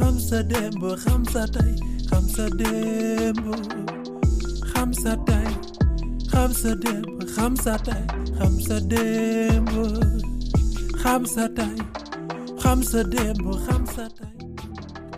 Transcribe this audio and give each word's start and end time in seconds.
Hamza 0.00 0.42
Dembo, 0.42 0.96
Hamza 1.06 1.46
Tay, 1.46 1.76
Hamza 2.10 2.48
Dembo, 2.50 3.54
Hamza 4.74 5.16
Tay, 5.26 5.44
Hamza 6.32 6.74
Dembo, 6.74 7.18
Hamza 7.36 7.78
Tay, 7.78 8.06
Hamza 8.38 8.80
Dembo, 8.80 9.84
Hamza 11.04 11.48
Tay, 11.48 11.76
Hamza 12.64 13.04
Dembo, 13.04 13.52
Hamza 13.68 14.08
Tay. 14.08 14.28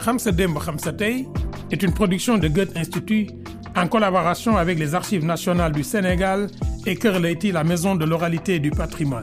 Hamza 0.04 0.32
Dembo, 0.32 0.60
Hamza 0.60 0.92
Tay 0.92 1.28
est 1.70 1.82
une 1.82 1.94
production 1.94 2.38
de 2.38 2.48
Goethe 2.48 2.76
Institut 2.76 3.28
en 3.76 3.86
collaboration 3.86 4.56
avec 4.56 4.78
les 4.78 4.94
Archives 4.94 5.24
nationales 5.24 5.72
du 5.72 5.84
Sénégal 5.84 6.48
et 6.86 6.94
Leyti, 6.94 7.52
la 7.52 7.64
maison 7.64 7.94
de 7.94 8.04
l'oralité 8.04 8.56
et 8.56 8.60
du 8.60 8.70
patrimoine. 8.70 9.22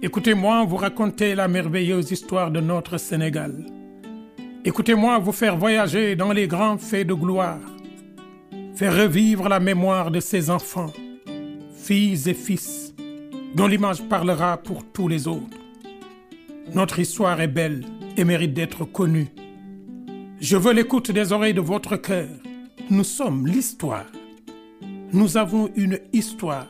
Écoutez-moi 0.00 0.64
vous 0.64 0.76
raconter 0.76 1.34
la 1.34 1.48
merveilleuse 1.48 2.10
histoire 2.12 2.50
de 2.50 2.60
notre 2.60 2.98
Sénégal. 2.98 3.66
Écoutez-moi 4.64 5.18
vous 5.18 5.32
faire 5.32 5.56
voyager 5.56 6.14
dans 6.14 6.30
les 6.30 6.46
grands 6.46 6.78
faits 6.78 7.08
de 7.08 7.14
gloire. 7.14 7.58
Faire 8.76 8.96
revivre 8.96 9.48
la 9.48 9.58
mémoire 9.58 10.12
de 10.12 10.20
ces 10.20 10.50
enfants, 10.50 10.92
filles 11.74 12.28
et 12.28 12.34
fils, 12.34 12.94
dont 13.56 13.66
l'image 13.66 14.08
parlera 14.08 14.56
pour 14.56 14.84
tous 14.92 15.08
les 15.08 15.26
autres. 15.26 15.58
Notre 16.74 17.00
histoire 17.00 17.40
est 17.40 17.48
belle 17.48 17.84
et 18.16 18.24
mérite 18.24 18.54
d'être 18.54 18.84
connue. 18.84 19.26
Je 20.38 20.56
veux 20.56 20.72
l'écoute 20.72 21.10
des 21.10 21.32
oreilles 21.32 21.54
de 21.54 21.60
votre 21.60 21.96
cœur. 21.96 22.28
Nous 22.88 23.04
sommes 23.04 23.48
l'histoire. 23.48 24.06
Nous 25.12 25.36
avons 25.36 25.70
une 25.74 25.98
histoire. 26.12 26.68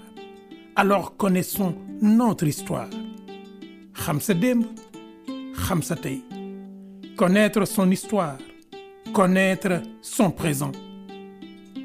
Alors 0.77 1.19
connaissons 1.19 1.77
notre 2.00 2.47
histoire. 2.47 2.88
Hamza 4.09 4.34
Tay. 5.95 6.22
Connaître 7.22 7.64
son 7.66 7.88
histoire, 7.88 8.36
connaître 9.14 9.80
son 10.00 10.32
présent. 10.32 10.72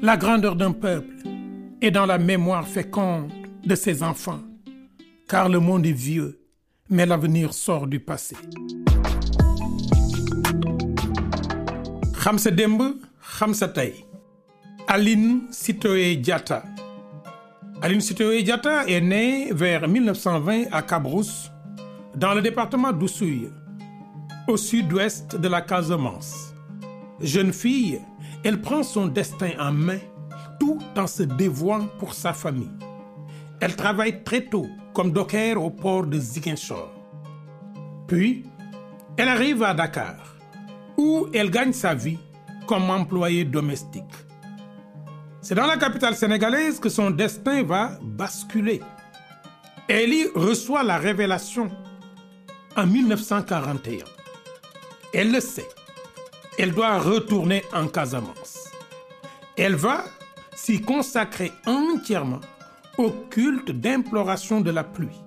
La 0.02 0.16
grandeur 0.16 0.56
d'un 0.56 0.72
peuple 0.72 1.14
est 1.80 1.92
dans 1.92 2.06
la 2.06 2.18
mémoire 2.18 2.66
féconde 2.66 3.30
de 3.64 3.76
ses 3.76 4.02
enfants, 4.02 4.40
car 5.28 5.48
le 5.48 5.60
monde 5.60 5.86
est 5.86 5.92
vieux, 5.92 6.40
mais 6.90 7.06
l'avenir 7.06 7.54
sort 7.54 7.86
du 7.86 8.00
passé. 8.00 8.34
Hamza 12.26 12.50
Demb, 12.50 12.96
Hamza 13.40 13.68
Tay. 13.68 13.94
Aline 14.88 15.42
Sitoé 15.52 16.16
Diatta. 16.16 16.64
Aline 17.80 18.00
Sitoé 18.00 18.42
Diatta 18.42 18.88
est 18.88 19.00
née 19.00 19.52
vers 19.52 19.86
1920 19.86 20.64
à 20.72 20.82
Cabrousse, 20.82 21.48
dans 22.16 22.34
le 22.34 22.42
département 22.42 22.90
d'Oussouye, 22.90 23.50
au 24.48 24.56
sud-ouest 24.56 25.36
de 25.36 25.46
la 25.46 25.60
Casamance. 25.60 26.54
Jeune 27.20 27.52
fille, 27.52 28.00
elle 28.42 28.60
prend 28.60 28.82
son 28.82 29.06
destin 29.06 29.50
en 29.60 29.72
main 29.72 29.98
tout 30.58 30.78
en 30.96 31.06
se 31.06 31.22
dévouant 31.22 31.86
pour 31.98 32.14
sa 32.14 32.32
famille. 32.32 32.70
Elle 33.60 33.76
travaille 33.76 34.24
très 34.24 34.46
tôt 34.46 34.66
comme 34.94 35.12
docker 35.12 35.62
au 35.62 35.70
port 35.70 36.06
de 36.06 36.18
Ziguinchor. 36.18 36.90
Puis, 38.06 38.46
elle 39.18 39.28
arrive 39.28 39.62
à 39.62 39.74
Dakar, 39.74 40.36
où 40.96 41.26
elle 41.34 41.50
gagne 41.50 41.72
sa 41.72 41.94
vie 41.94 42.18
comme 42.66 42.88
employée 42.90 43.44
domestique. 43.44 44.04
C'est 45.42 45.54
dans 45.54 45.66
la 45.66 45.76
capitale 45.76 46.16
sénégalaise 46.16 46.80
que 46.80 46.88
son 46.88 47.10
destin 47.10 47.62
va 47.62 47.98
basculer. 48.02 48.80
Elle 49.88 50.12
y 50.12 50.26
reçoit 50.34 50.82
la 50.82 50.96
révélation 50.98 51.70
en 52.76 52.86
1941. 52.86 54.17
Elle 55.12 55.32
le 55.32 55.40
sait. 55.40 55.68
Elle 56.58 56.72
doit 56.72 56.98
retourner 56.98 57.62
en 57.72 57.86
Casamance. 57.86 58.70
Elle 59.56 59.76
va 59.76 60.04
s'y 60.54 60.80
consacrer 60.80 61.52
entièrement 61.66 62.40
au 62.98 63.10
culte 63.30 63.70
d'imploration 63.70 64.60
de 64.60 64.70
la 64.70 64.84
pluie. 64.84 65.22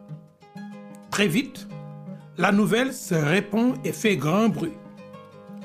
Très 1.09 1.27
vite, 1.27 1.67
la 2.37 2.51
nouvelle 2.51 2.93
se 2.93 3.15
répand 3.15 3.75
et 3.85 3.91
fait 3.91 4.17
grand 4.17 4.49
bruit. 4.49 4.73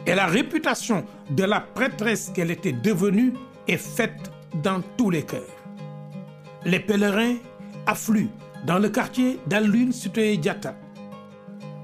Et 0.06 0.14
la 0.14 0.26
réputation 0.26 1.04
de 1.30 1.44
la 1.44 1.60
prêtresse 1.60 2.30
qu'elle 2.32 2.50
était 2.50 2.72
devenue 2.72 3.34
est 3.66 3.76
faite 3.76 4.30
dans 4.62 4.80
tous 4.96 5.10
les 5.10 5.24
cœurs. 5.24 5.42
Les 6.64 6.80
pèlerins 6.80 7.36
affluent 7.86 8.30
dans 8.64 8.78
le 8.78 8.88
quartier 8.88 9.38
d'Alune 9.46 9.92
Sitoé 9.92 10.36
Diatta, 10.36 10.74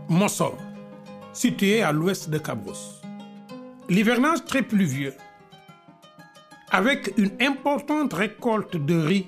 Mossor, 0.09 0.57
situé 1.33 1.83
à 1.83 1.93
l'ouest 1.93 2.31
de 2.31 2.39
Cabrousse. 2.39 3.01
L'hivernage 3.89 4.45
très 4.45 4.63
pluvieux, 4.63 5.15
avec 6.71 7.13
une 7.19 7.33
importante 7.41 8.13
récolte 8.13 8.77
de 8.77 8.95
riz 8.95 9.27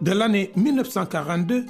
de 0.00 0.12
l'année 0.12 0.50
1942, 0.56 1.64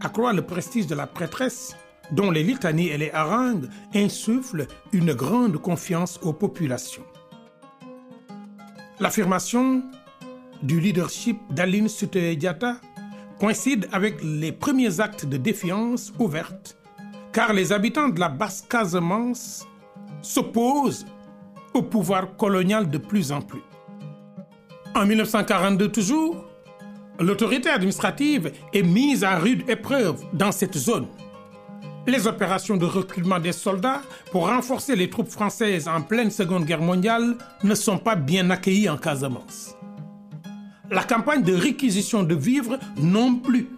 accroît 0.00 0.32
le 0.32 0.42
prestige 0.42 0.86
de 0.86 0.94
la 0.94 1.06
prêtresse, 1.06 1.76
dont 2.10 2.30
les 2.30 2.42
litanies 2.42 2.88
et 2.88 2.98
les 2.98 3.10
harangues 3.10 3.68
insufflent 3.94 4.66
une 4.92 5.14
grande 5.14 5.56
confiance 5.56 6.20
aux 6.22 6.32
populations. 6.32 7.04
L'affirmation 9.00 9.82
du 10.62 10.78
leadership 10.78 11.38
d'Aline 11.50 11.88
Sitoé 11.88 12.36
Diatta 12.36 12.76
coïncide 13.40 13.88
avec 13.92 14.22
les 14.22 14.52
premiers 14.52 15.00
actes 15.00 15.26
de 15.26 15.36
défiance 15.36 16.12
ouverte, 16.18 16.76
car 17.32 17.52
les 17.52 17.72
habitants 17.72 18.08
de 18.08 18.20
la 18.20 18.28
basse 18.28 18.64
Casamance 18.68 19.66
s'opposent 20.20 21.06
au 21.74 21.82
pouvoir 21.82 22.36
colonial 22.36 22.88
de 22.88 22.98
plus 22.98 23.32
en 23.32 23.40
plus. 23.40 23.62
En 24.94 25.06
1942 25.06 25.88
toujours, 25.90 26.44
l'autorité 27.18 27.70
administrative 27.70 28.52
est 28.74 28.82
mise 28.82 29.24
à 29.24 29.38
rude 29.38 29.68
épreuve 29.68 30.22
dans 30.34 30.52
cette 30.52 30.76
zone. 30.76 31.06
Les 32.06 32.26
opérations 32.26 32.76
de 32.76 32.84
reculement 32.84 33.38
des 33.38 33.52
soldats 33.52 34.02
pour 34.32 34.48
renforcer 34.48 34.96
les 34.96 35.08
troupes 35.08 35.30
françaises 35.30 35.88
en 35.88 36.02
pleine 36.02 36.30
Seconde 36.30 36.64
Guerre 36.64 36.82
mondiale 36.82 37.36
ne 37.62 37.74
sont 37.74 37.98
pas 37.98 38.16
bien 38.16 38.50
accueillies 38.50 38.90
en 38.90 38.98
Casamance. 38.98 39.76
La 40.90 41.04
campagne 41.04 41.42
de 41.42 41.54
réquisition 41.54 42.22
de 42.22 42.34
vivres 42.34 42.78
non 42.98 43.36
plus 43.36 43.68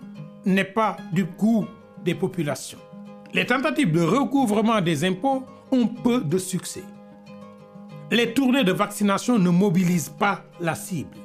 n'est 0.47 0.64
pas 0.64 0.97
du 1.12 1.25
goût 1.25 1.66
des 2.03 2.14
populations. 2.14 2.84
Les 3.34 3.47
tentatives 3.47 3.91
de 3.91 4.00
recouvrement 4.00 4.81
des 4.81 5.05
impôts 5.05 5.43
ont 5.72 5.89
peu 5.89 6.21
de 6.21 6.39
succès. 6.39 6.84
Les 8.12 8.33
tournées 8.33 8.62
de 8.62 8.71
vaccination 8.71 9.41
ne 9.41 9.50
mobilisent 9.50 10.15
pas 10.17 10.45
la 10.61 10.77
cible. 10.77 11.17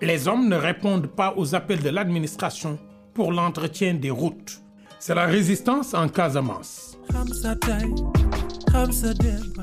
Les 0.00 0.28
hommes 0.28 0.48
ne 0.48 0.56
répondent 0.56 1.08
pas 1.08 1.34
aux 1.36 1.54
appels 1.54 1.82
de 1.82 1.90
l'administration 1.90 2.78
pour 3.12 3.32
l'entretien 3.32 3.92
des 3.92 4.08
routes. 4.08 4.62
C'est 4.98 5.14
la 5.14 5.26
résistance 5.26 5.92
en 5.92 6.08
Casamance. 6.08 6.98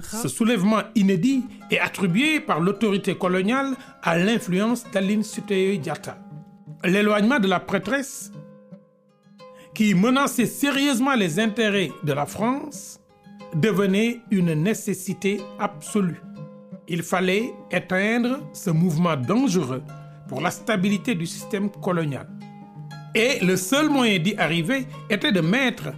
Ce 0.04 0.28
soulèvement 0.28 0.84
inédit 0.94 1.44
est 1.72 1.80
attribué 1.80 2.40
par 2.40 2.60
l'autorité 2.60 3.16
coloniale 3.16 3.74
à 4.04 4.16
l'influence 4.16 4.84
d'Aline 4.94 5.24
Sitoé 5.24 5.80
Diatta. 5.80 6.20
L'éloignement 6.84 7.40
de 7.40 7.48
la 7.48 7.60
prêtresse, 7.60 8.32
qui 9.74 9.94
menaçait 9.96 10.46
sérieusement 10.46 11.16
les 11.16 11.40
intérêts 11.40 11.92
de 12.04 12.14
la 12.14 12.26
France, 12.26 13.00
devenait 13.56 14.20
une 14.32 14.54
nécessité 14.54 15.42
absolue. 15.60 16.22
Il 16.88 17.04
fallait 17.04 17.54
éteindre 17.72 18.40
ce 18.54 18.70
mouvement 18.70 19.16
dangereux 19.16 19.84
pour 20.28 20.42
la 20.42 20.52
stabilité 20.52 21.16
du 21.16 21.26
système 21.26 21.70
colonial. 21.70 22.28
Et 23.14 23.44
le 23.44 23.58
seul 23.58 23.90
moyen 23.90 24.20
d'y 24.20 24.36
arriver 24.38 24.88
était 25.10 25.34
de 25.34 25.42
mettre 25.42 25.90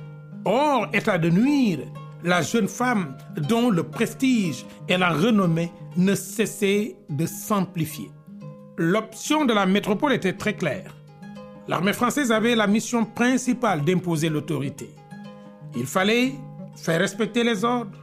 hors 0.46 0.88
état 0.94 1.18
de 1.18 1.30
nuire 1.30 1.80
la 2.24 2.42
jeune 2.42 2.68
femme 2.68 3.16
dont 3.36 3.70
le 3.70 3.84
prestige 3.84 4.66
et 4.88 4.98
la 4.98 5.10
renommée 5.10 5.72
ne 5.98 6.16
cessaient 6.16 6.96
de 7.10 7.26
s'amplifier. 7.26 8.10
L'option 8.78 9.46
de 9.46 9.54
la 9.54 9.66
métropole 9.66 10.14
était 10.14 10.34
très 10.34 10.56
claire. 10.56 10.96
L'armée 11.68 11.94
française 11.94 12.32
avait 12.32 12.56
la 12.56 12.68
mission 12.68 13.06
principale 13.06 13.84
d'imposer 13.86 14.28
l'autorité. 14.28 14.90
Il 15.76 15.86
fallait 15.86 16.34
faire 16.76 17.00
respecter 17.00 17.44
les 17.44 17.64
ordres, 17.64 17.98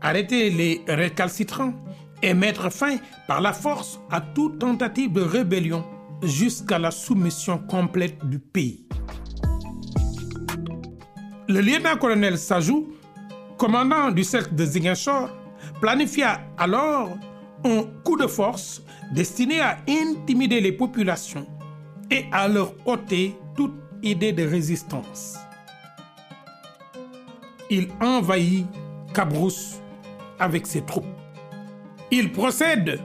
arrêter 0.00 0.50
les 0.50 0.82
récalcitrants 0.88 1.74
et 2.22 2.34
mettre 2.34 2.72
fin 2.72 2.96
par 3.28 3.40
la 3.40 3.52
force 3.52 4.00
à 4.10 4.20
toute 4.20 4.58
tentative 4.58 5.12
de 5.12 5.20
rébellion 5.20 5.84
jusqu'à 6.22 6.78
la 6.78 6.90
soumission 6.90 7.58
complète 7.58 8.24
du 8.28 8.40
pays. 8.40 8.84
Le 11.48 11.60
lieutenant-colonel 11.60 12.36
Sajou, 12.36 12.88
commandant 13.56 14.10
du 14.10 14.24
cercle 14.24 14.56
de 14.56 14.64
Ziguinchor, 14.64 15.30
planifia 15.80 16.40
alors 16.58 17.16
un 17.64 17.84
coup 18.04 18.16
de 18.16 18.26
force 18.26 18.82
destiné 19.12 19.60
à 19.60 19.78
intimider 19.88 20.60
les 20.60 20.72
populations 20.72 21.46
et 22.10 22.26
à 22.32 22.48
leur 22.48 22.74
ôter 22.86 23.36
toute 23.54 23.74
idée 24.02 24.32
de 24.32 24.44
résistance. 24.46 25.36
Il 27.70 27.88
envahit 28.00 28.66
Cabrousse 29.12 29.80
avec 30.38 30.66
ses 30.66 30.82
troupes. 30.82 31.04
Il 32.10 32.32
procède 32.32 33.00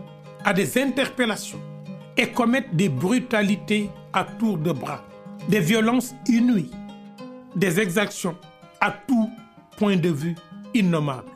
à 0.45 0.53
des 0.53 0.77
interpellations 0.81 1.59
et 2.15 2.27
commet 2.27 2.65
des 2.71 2.89
brutalités 2.89 3.89
à 4.13 4.23
tour 4.23 4.57
de 4.57 4.71
bras, 4.71 5.03
des 5.49 5.59
violences 5.59 6.13
inouïes, 6.27 6.71
des 7.56 7.79
exactions 7.79 8.38
à 8.79 8.91
tout 8.91 9.29
point 9.77 9.97
de 9.97 10.09
vue 10.09 10.35
innommables. 10.73 11.31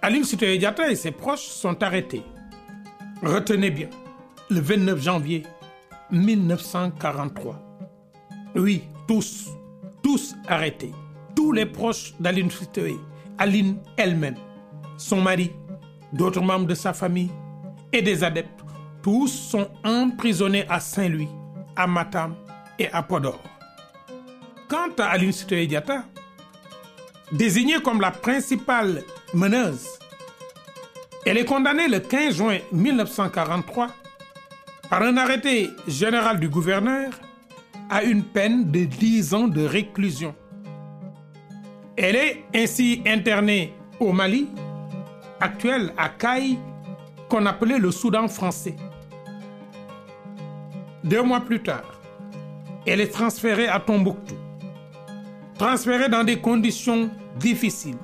Aline 0.00 0.24
Sitoé 0.24 0.60
et 0.90 0.96
ses 0.96 1.10
proches 1.10 1.46
sont 1.46 1.82
arrêtés. 1.82 2.22
Retenez 3.22 3.70
bien, 3.70 3.88
le 4.50 4.60
29 4.60 5.02
janvier 5.02 5.44
1943. 6.14 7.60
Oui, 8.56 8.84
tous, 9.08 9.50
tous 10.02 10.34
arrêtés. 10.48 10.92
Tous 11.34 11.52
les 11.52 11.66
proches 11.66 12.14
d'Aline 12.20 12.50
Sitoé, 12.50 12.96
Aline 13.38 13.78
elle-même, 13.96 14.36
son 14.96 15.20
mari, 15.20 15.50
d'autres 16.12 16.40
membres 16.40 16.66
de 16.66 16.74
sa 16.74 16.92
famille 16.92 17.30
et 17.92 18.00
des 18.00 18.22
adeptes, 18.22 18.60
tous 19.02 19.28
sont 19.28 19.68
emprisonnés 19.84 20.64
à 20.68 20.78
Saint-Louis, 20.78 21.28
à 21.74 21.86
Matam 21.86 22.36
et 22.78 22.88
à 22.92 23.02
Podor. 23.02 23.42
Quant 24.68 24.90
à 24.98 25.06
Aline 25.06 25.32
Sitoé 25.32 25.66
Diatta, 25.66 26.04
désignée 27.32 27.82
comme 27.82 28.00
la 28.00 28.12
principale 28.12 29.02
meneuse, 29.34 29.98
elle 31.26 31.38
est 31.38 31.44
condamnée 31.44 31.88
le 31.88 31.98
15 31.98 32.36
juin 32.36 32.58
1943 32.70 33.88
par 34.94 35.02
un 35.02 35.16
arrêté 35.16 35.70
général 35.88 36.38
du 36.38 36.48
gouverneur 36.48 37.10
à 37.90 38.04
une 38.04 38.22
peine 38.22 38.70
de 38.70 38.84
10 38.84 39.34
ans 39.34 39.48
de 39.48 39.64
réclusion. 39.64 40.36
Elle 41.96 42.14
est 42.14 42.44
ainsi 42.54 43.02
internée 43.04 43.74
au 43.98 44.12
Mali, 44.12 44.46
actuel 45.40 45.92
à 45.96 46.10
Caille, 46.10 46.60
qu'on 47.28 47.44
appelait 47.44 47.80
le 47.80 47.90
Soudan 47.90 48.28
français. 48.28 48.76
Deux 51.02 51.24
mois 51.24 51.40
plus 51.40 51.60
tard, 51.60 52.00
elle 52.86 53.00
est 53.00 53.10
transférée 53.10 53.66
à 53.66 53.80
Tombouctou, 53.80 54.36
transférée 55.58 56.08
dans 56.08 56.22
des 56.22 56.38
conditions 56.38 57.10
difficiles. 57.40 57.98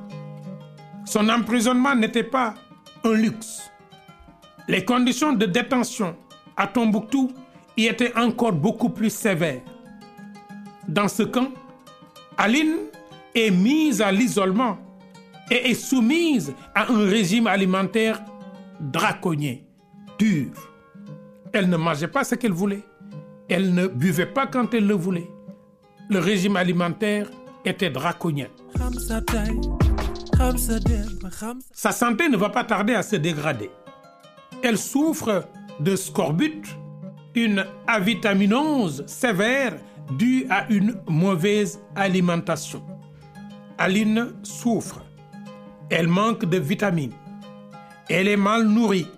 Son 1.05 1.29
emprisonnement 1.29 1.95
n'était 1.95 2.25
pas 2.25 2.55
un 3.05 3.13
luxe. 3.13 3.71
Les 4.67 4.85
conditions 4.85 5.33
de 5.35 5.47
détention 5.47 6.17
à 6.61 6.67
Tombouctou 6.67 7.33
y 7.75 7.87
étaient 7.87 8.15
encore 8.19 8.53
beaucoup 8.53 8.91
plus 8.91 9.09
sévères. 9.09 9.63
Dans 10.87 11.09
ce 11.09 11.23
camp, 11.23 11.49
Aline 12.37 12.77
est 13.35 13.51
mise 13.51 14.03
à 14.03 14.13
l'isolement 14.13 14.77
et 15.51 15.71
est 15.71 15.75
soumise 15.75 16.53
à 16.75 16.93
un 16.93 17.07
régime 17.07 17.47
alimentaire 17.47 18.23
draconien, 18.79 19.57
dur. 20.19 20.51
Elle 21.55 21.71
ne 21.71 21.79
mangeait 21.79 22.09
pas 22.09 22.25
ce 22.25 22.35
qu'elle 22.35 22.53
voulait. 22.53 22.83
Elle 23.49 23.73
ne 23.73 23.87
buvait 23.87 24.27
pas 24.27 24.47
quand 24.47 24.75
elle 24.75 24.87
le 24.87 24.95
voulait. 24.95 25.31
Le 26.11 26.19
régime 26.19 26.57
alimentaire 26.57 27.31
était 27.65 27.91
draconien. 27.91 28.49
Sa 31.73 31.93
santé 31.93 32.29
ne 32.29 32.37
va 32.37 32.51
pas 32.51 32.65
tarder 32.65 32.95
à 32.95 33.03
se 33.03 33.17
dégrader. 33.17 33.71
Elle 34.63 34.77
souffre 34.77 35.45
de 35.81 35.97
scorbut, 35.97 36.63
une 37.35 37.65
avitaminose 37.87 39.05
sévère 39.07 39.77
due 40.13 40.47
à 40.51 40.71
une 40.71 40.97
mauvaise 41.09 41.81
alimentation. 41.97 42.83
Aline 43.79 44.35
souffre. 44.43 45.01
Elle 45.89 46.09
manque 46.09 46.45
de 46.45 46.59
vitamines. 46.59 47.15
Elle 48.09 48.29
est 48.29 48.37
mal 48.37 48.65
nourrie. 48.65 49.09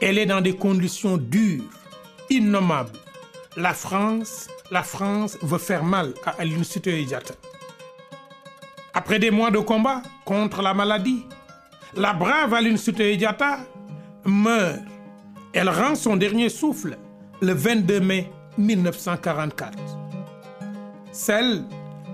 Elle 0.00 0.18
est 0.18 0.26
dans 0.26 0.40
des 0.40 0.56
conditions 0.56 1.16
dures, 1.16 1.64
innommables. 2.30 2.98
La 3.56 3.72
France, 3.72 4.48
la 4.70 4.82
France 4.82 5.38
veut 5.42 5.58
faire 5.58 5.84
mal 5.84 6.12
à 6.24 6.30
Aline 6.38 6.64
Sitoé 6.64 7.04
Diatta. 7.04 7.34
Après 8.94 9.18
des 9.18 9.30
mois 9.30 9.50
de 9.50 9.58
combat 9.58 10.02
contre 10.24 10.62
la 10.62 10.74
maladie, 10.74 11.24
la 11.94 12.12
brave 12.12 12.54
Aline 12.54 12.76
Sitoé 12.76 13.16
Diatta 13.16 13.58
meurt. 14.24 14.80
Elle 15.58 15.70
rend 15.70 15.94
son 15.94 16.16
dernier 16.16 16.50
souffle 16.50 16.98
le 17.40 17.54
22 17.54 18.00
mai 18.00 18.30
1944. 18.58 19.72
Celle 21.12 21.64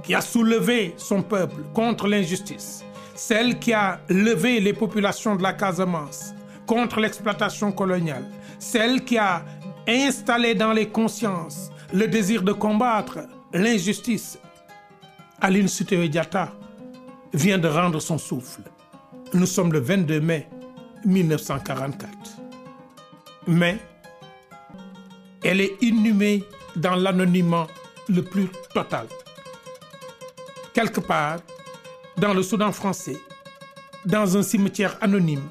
qui 0.05 0.15
a 0.15 0.21
soulevé 0.21 0.95
son 0.97 1.23
peuple 1.25 1.63
contre 1.75 2.07
l'injustice, 2.07 2.85
celle 3.17 3.59
qui 3.59 3.73
a 3.73 3.99
levé 4.09 4.61
les 4.61 4.73
populations 4.73 5.35
de 5.35 5.43
la 5.43 5.55
Casamance 5.55 6.35
contre 6.69 7.01
l'exploitation 7.01 7.73
coloniale, 7.73 8.31
celle 8.61 9.03
qui 9.03 9.19
a 9.19 9.45
installé 9.89 10.55
dans 10.55 10.73
les 10.73 10.87
consciences 10.87 11.73
le 11.93 12.07
désir 12.07 12.45
de 12.45 12.53
combattre 12.53 13.27
l'injustice. 13.53 14.39
Aline 15.41 15.67
Sitoé 15.67 16.09
Diatta 16.09 16.53
vient 17.35 17.59
de 17.59 17.67
rendre 17.67 17.99
son 17.99 18.19
souffle. 18.19 18.63
Nous 19.35 19.47
sommes 19.47 19.73
le 19.73 19.81
22 19.81 20.21
mai 20.21 20.49
1944. 21.05 22.42
Mais 23.47 23.79
elle 25.43 25.61
est 25.61 25.77
inhumée 25.83 26.45
dans 26.77 26.95
l'anonymat 26.95 27.67
le 28.09 28.23
plus 28.23 28.49
total. 28.73 29.07
Quelque 30.73 31.01
part, 31.01 31.39
dans 32.17 32.35
le 32.35 32.43
Soudan 32.43 32.73
français, 32.73 33.17
dans 34.07 34.37
un 34.37 34.43
cimetière 34.43 34.97
anonyme, 35.01 35.49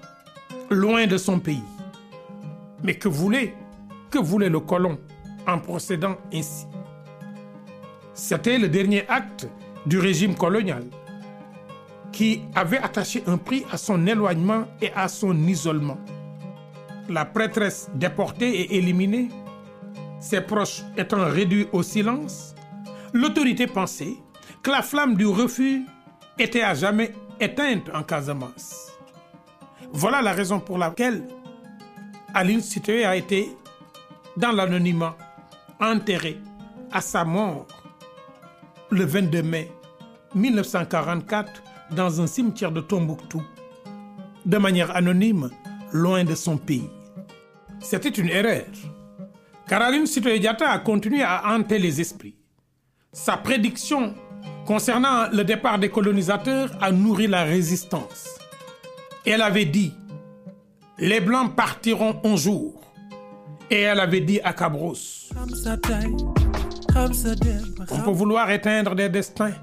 loin 0.70 1.06
de 1.08 1.18
son 1.18 1.40
pays. 1.40 1.64
Mais 2.84 2.96
que 2.96 3.08
voulait, 3.08 3.54
que 4.10 4.20
voulait 4.20 4.50
le 4.50 4.60
colon 4.60 4.98
en 5.48 5.60
procédant 5.60 6.18
ainsi? 6.34 6.66
C'était 8.14 8.58
le 8.58 8.68
dernier 8.68 9.08
acte 9.08 9.48
du 9.86 10.00
régime 10.00 10.36
colonial 10.36 10.84
qui 12.12 12.42
avait 12.56 12.78
attaché 12.78 13.24
un 13.28 13.38
prix 13.38 13.66
à 13.72 13.78
son 13.78 14.06
éloignement 14.06 14.66
et 14.82 14.92
à 14.94 15.08
son 15.08 15.36
isolement. 15.48 15.98
La 17.12 17.26
prêtresse 17.26 17.90
déportée 17.94 18.62
et 18.62 18.78
éliminée, 18.78 19.28
ses 20.22 20.40
proches 20.40 20.82
étant 20.96 21.26
réduits 21.30 21.68
au 21.74 21.84
silence, 21.84 22.56
l'autorité 23.12 23.68
pensait 23.68 24.16
que 24.64 24.72
la 24.72 24.82
flamme 24.82 25.16
du 25.16 25.26
refus 25.26 25.86
était 26.40 26.62
à 26.62 26.74
jamais 26.74 27.12
éteinte 27.38 27.90
en 27.94 28.04
Casamance. 28.04 28.94
Voilà 29.92 30.22
la 30.22 30.32
raison 30.32 30.62
pour 30.62 30.78
laquelle 30.78 31.28
Aline 32.34 32.62
Sitoé 32.62 33.04
a 33.04 33.18
été 33.18 33.50
dans 34.38 34.54
l'anonymat, 34.54 35.18
enterrée 35.82 36.40
à 36.94 37.02
sa 37.02 37.26
mort 37.26 37.68
le 38.90 39.04
22 39.04 39.44
mai 39.44 39.70
1944 40.34 41.62
dans 41.92 42.22
un 42.22 42.28
cimetière 42.28 42.72
de 42.72 42.80
Tombouctou, 42.80 43.44
de 44.46 44.58
manière 44.58 44.96
anonyme, 44.96 45.50
loin 45.92 46.24
de 46.24 46.36
son 46.36 46.56
pays. 46.56 46.90
C'était 47.82 48.10
une 48.10 48.30
erreur, 48.30 48.66
car 49.68 49.82
Aline 49.82 50.06
Sitoé 50.06 50.40
Diatta 50.40 50.70
a 50.70 50.80
continué 50.80 51.24
à 51.24 51.44
hanter 51.54 51.80
les 51.80 52.00
esprits. 52.00 52.36
Sa 53.12 53.38
prédiction 53.38 54.14
concernant 54.66 55.30
le 55.32 55.44
départ 55.44 55.80
des 55.80 55.90
colonisateurs 55.90 56.70
a 56.80 56.92
nourri 56.92 57.28
la 57.28 57.44
résistance. 57.44 58.40
Elle 59.26 59.42
avait 59.42 59.66
dit, 59.66 59.94
les 60.98 61.20
Blancs 61.20 61.56
partiront 61.56 62.22
un 62.24 62.36
jour. 62.36 62.82
Et 63.70 63.82
elle 63.82 64.00
avait 64.00 64.22
dit 64.22 64.40
à 64.44 64.54
Cabros, 64.54 64.98
on 67.90 68.02
peut 68.02 68.12
vouloir 68.12 68.52
éteindre 68.52 68.96
des 68.96 69.10
destins, 69.10 69.54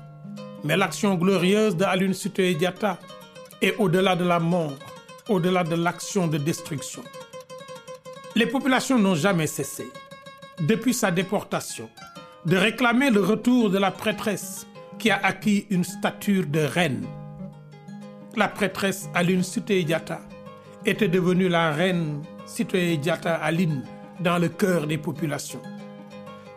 mais 0.65 0.77
l'action 0.77 1.15
glorieuse 1.15 1.77
de 1.77 1.85
Alun 1.85 2.15
Sitoé 2.15 2.55
Diatta 2.55 2.99
est 3.61 3.77
au-delà 3.77 4.17
de 4.17 4.25
la 4.25 4.41
mort, 4.41 4.79
au-delà 5.29 5.63
de 5.63 5.75
l'action 5.75 6.27
de 6.27 6.39
destruction. 6.39 7.03
Les 8.39 8.47
populations 8.47 9.01
n'ont 9.01 9.17
jamais 9.17 9.49
cessé, 9.49 9.89
depuis 10.61 10.95
sa 10.95 11.11
déportation, 11.11 11.91
de 12.47 12.57
réclamer 12.57 13.11
le 13.11 13.21
retour 13.21 13.69
de 13.69 13.79
la 13.79 13.91
prêtresse 13.91 14.65
qui 14.97 15.11
a 15.11 15.19
acquis 15.25 15.67
une 15.71 15.83
stature 15.83 16.47
de 16.47 16.61
reine. 16.61 17.05
La 18.37 18.47
prêtresse 18.47 19.09
Aline 19.13 19.41
Diatta 19.41 20.21
était 20.87 21.09
devenue 21.09 21.49
la 21.49 21.73
reine 21.73 22.23
Diatta 23.03 23.35
Aline 23.35 23.83
dans 24.21 24.39
le 24.39 24.51
cœur 24.51 24.87
des 24.87 24.99
populations. 24.99 25.63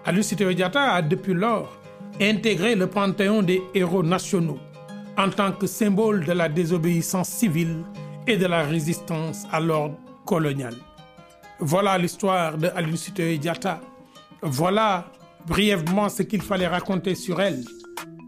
Aline 0.06 0.22
Diatta 0.22 0.94
a 0.94 1.02
depuis 1.02 1.34
lors 1.34 1.80
intégré 2.22 2.76
le 2.76 2.86
panthéon 2.86 3.42
des 3.42 3.60
héros 3.74 4.04
nationaux 4.04 4.60
en 5.18 5.32
tant 5.32 5.52
que 5.52 5.66
symbole 5.66 6.26
de 6.26 6.34
la 6.34 6.48
désobéissance 6.48 7.30
civile 7.30 7.78
et 8.28 8.38
de 8.38 8.46
la 8.46 8.62
résistance 8.66 9.48
à 9.52 9.60
l'ordre 9.60 9.98
colonial. 10.28 10.76
Voilà 11.62 11.96
l'histoire 11.98 12.58
de 12.58 12.68
Aline 12.76 12.98
Sitoé 12.98 13.38
Diatta. 13.38 13.80
Voilà 14.42 15.06
brièvement 15.48 16.10
ce 16.10 16.24
qu'il 16.24 16.42
fallait 16.42 16.68
raconter 16.68 17.14
sur 17.14 17.40
elle. 17.40 17.64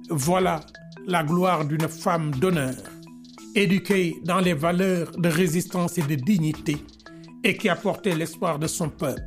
Voilà 0.09 0.59
la 1.07 1.23
gloire 1.23 1.65
d'une 1.65 1.87
femme 1.87 2.31
d'honneur 2.31 2.75
éduqué 3.55 4.15
dans 4.23 4.39
les 4.39 4.53
valeurs 4.53 5.11
de 5.17 5.29
résistance 5.29 5.97
et 5.97 6.01
de 6.03 6.15
dignité, 6.15 6.77
et 7.43 7.55
qui 7.57 7.69
a 7.69 7.75
porté 7.75 8.15
l'espoir 8.15 8.57
de 8.57 8.67
son 8.67 8.89
peuple. 8.89 9.21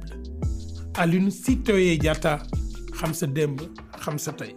Aline 0.97 1.31
Sitoé 1.31 1.97
Diatta 1.99 2.43
xam 2.99 3.13
sa 3.13 3.27
démb 3.27 3.61
xam 4.03 4.19
sa 4.19 4.33
tey. 4.33 4.57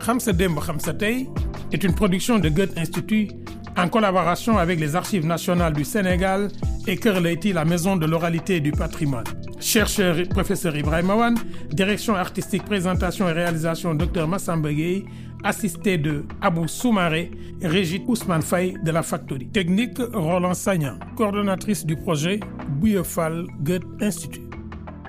xam 0.00 0.18
sa 0.20 0.32
démb 0.32 0.58
xam 0.60 0.80
sa 0.80 0.94
tey 0.94 1.28
est 1.72 1.84
une 1.84 1.94
production 1.94 2.38
de 2.38 2.48
Goethe 2.48 2.76
Institut 2.78 3.28
en 3.76 3.88
collaboration 3.88 4.58
avec 4.58 4.78
les 4.80 4.96
Archives 4.96 5.26
nationales 5.26 5.72
du 5.72 5.84
Sénégal 5.84 6.48
et 6.86 6.96
Kër 6.96 7.20
Leyti, 7.20 7.52
la 7.52 7.64
maison 7.64 7.96
de 7.96 8.06
l'oralité 8.06 8.56
et 8.56 8.60
du 8.60 8.72
patrimoine. 8.72 9.24
Chercheur 9.60 10.16
professeur 10.28 10.76
Ibrahima 10.76 11.14
Wane, 11.14 11.38
direction 11.70 12.14
artistique, 12.14 12.64
présentation 12.64 13.28
et 13.28 13.32
réalisation 13.32 13.94
Dr 13.94 14.26
Massamba 14.28 14.72
Gueye, 14.72 15.04
assisté 15.42 15.98
de 15.98 16.24
Abou 16.40 16.68
Soumaré 16.68 17.30
Régit 17.62 18.02
Ousmane 18.06 18.42
Faye 18.42 18.74
de 18.84 18.90
la 18.90 19.02
Factory. 19.02 19.48
Technique 19.48 19.98
Roland 20.12 20.54
Sagnan, 20.54 20.98
coordonnatrice 21.16 21.84
du 21.86 21.96
projet 21.96 22.40
Bouillefal 22.80 23.46
Goethe 23.62 23.84
Institut. 24.00 24.42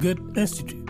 Goethe 0.02 0.20
Institut. 0.38 0.85